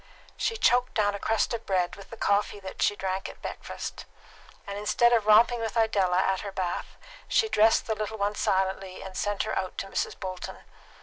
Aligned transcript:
She 0.35 0.57
choked 0.57 0.95
down 0.95 1.13
a 1.13 1.19
crust 1.19 1.53
of 1.53 1.67
bread 1.67 1.95
with 1.95 2.09
the 2.09 2.17
coffee 2.17 2.59
she 2.79 2.95
drank 2.95 3.29
at 3.29 3.39
breakfast, 3.43 4.05
and 4.65 4.75
instead 4.75 5.13
of 5.13 5.27
romping 5.27 5.59
with 5.59 5.77
Idella 5.77 6.17
at 6.17 6.39
her 6.41 6.51
bath, 6.51 6.97
she 7.27 7.47
dressed 7.47 7.85
the 7.85 7.93
little 7.93 8.17
one 8.17 8.33
silently, 8.33 9.03
and 9.03 9.15
sent 9.15 9.43
her 9.43 9.55
out 9.55 9.77
to 9.77 9.85
Mrs. 9.85 10.19
Bolton. 10.19 10.63